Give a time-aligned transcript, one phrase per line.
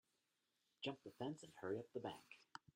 [0.83, 2.39] Jump the fence and hurry up the bank.